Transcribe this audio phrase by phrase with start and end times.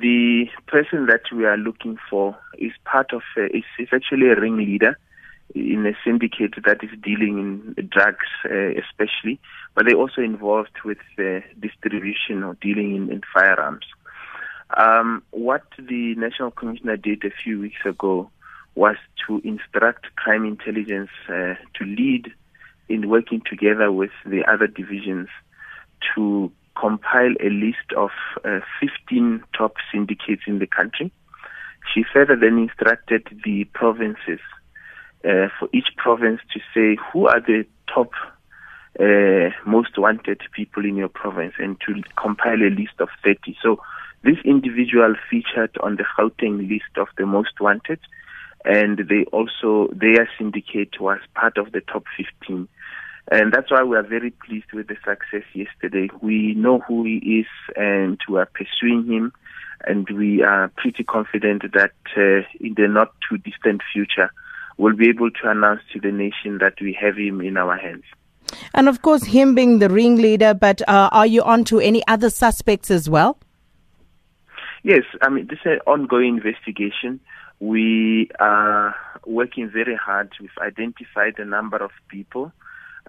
[0.00, 4.40] the person that we are looking for is part of, uh, is, is actually a
[4.40, 4.98] ringleader
[5.54, 9.38] in a syndicate that is dealing in drugs, uh, especially,
[9.74, 10.98] but they're also involved with
[11.60, 13.84] distribution or dealing in, in firearms.
[14.76, 18.30] Um, what the National Commissioner did a few weeks ago
[18.74, 18.96] was
[19.26, 22.32] to instruct crime intelligence uh, to lead
[22.88, 25.28] in working together with the other divisions
[26.14, 28.10] to compile a list of
[28.44, 31.12] uh, 15 top syndicates in the country.
[31.92, 34.40] She further then instructed the provinces
[35.24, 38.10] uh, for each province to say who are the top
[39.00, 43.56] uh, most wanted people in your province and to compile a list of 30.
[43.62, 43.80] So
[44.22, 47.98] this individual featured on the Gauteng list of the most wanted
[48.64, 52.68] and they also their syndicate was part of the top 15
[53.32, 56.10] and that's why we are very pleased with the success yesterday.
[56.20, 59.32] We know who he is and we are pursuing him.
[59.86, 64.30] And we are pretty confident that uh, in the not too distant future,
[64.76, 68.04] we'll be able to announce to the nation that we have him in our hands.
[68.74, 72.28] And of course, him being the ringleader, but uh, are you on to any other
[72.28, 73.38] suspects as well?
[74.82, 77.18] Yes, I mean, this is an ongoing investigation.
[77.60, 80.32] We are working very hard.
[80.38, 82.52] We've identified a number of people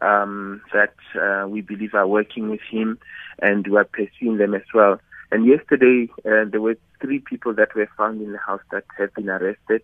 [0.03, 2.99] um, that uh, we believe are working with him,
[3.39, 4.99] and we are pursuing them as well.
[5.31, 9.13] And yesterday, uh, there were three people that were found in the house that have
[9.15, 9.81] been arrested.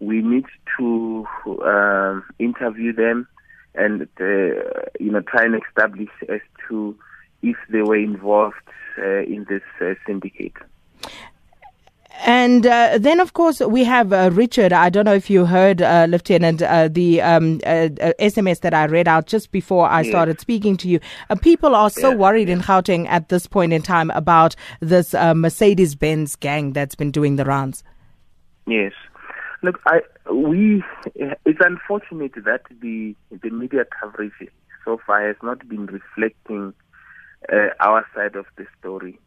[0.00, 0.46] We need
[0.78, 1.26] to
[1.64, 3.26] uh, interview them
[3.74, 6.96] and uh, you know try and establish as to
[7.42, 8.56] if they were involved
[8.98, 10.54] uh, in this uh, syndicate.
[12.26, 14.72] And uh, then, of course, we have uh, Richard.
[14.72, 18.86] I don't know if you heard, uh, Lieutenant, uh, the um, SMS uh, that I
[18.86, 21.00] read out just before I started speaking to you.
[21.28, 22.16] Uh, people are so yeah.
[22.16, 27.10] worried in Gauteng at this point in time about this Mercedes Benz gang that's been
[27.10, 27.84] doing the rounds.
[28.66, 28.92] Yes.
[29.62, 30.00] Look, I,
[30.32, 30.82] we,
[31.14, 34.32] it's unfortunate that the, the media coverage
[34.86, 36.72] so far has not been reflecting
[37.80, 39.18] our side of the story.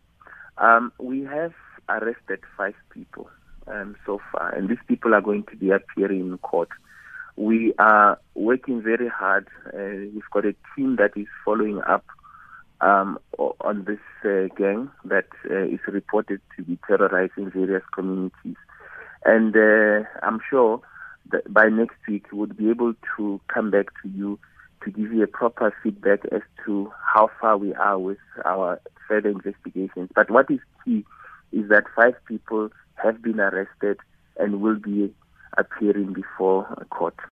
[0.58, 1.54] Um, we have
[1.90, 3.30] arrested five people
[3.68, 6.70] um, so far, and these people are going to be appearing in court.
[7.36, 9.48] We are working very hard.
[9.68, 12.06] Uh, we've got a team that is following up
[12.82, 18.56] um, on this uh, gang that uh, is reported to be terrorizing various communities.
[19.26, 20.82] And uh, I'm sure
[21.32, 24.40] that by next week we'll be able to come back to you
[24.84, 29.30] to give you a proper feedback as to how far we are with our further
[29.30, 30.10] investigations.
[30.16, 31.04] But what is key
[31.58, 32.70] is that five people
[33.04, 33.98] have been arrested
[34.38, 35.12] and will be
[35.58, 37.18] appearing before a court.